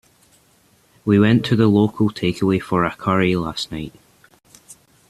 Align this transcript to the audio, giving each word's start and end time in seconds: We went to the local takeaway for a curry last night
We 1.05 1.19
went 1.19 1.45
to 1.45 1.55
the 1.55 1.67
local 1.67 2.09
takeaway 2.09 2.59
for 2.59 2.85
a 2.85 2.95
curry 2.95 3.35
last 3.35 3.71
night 3.71 3.93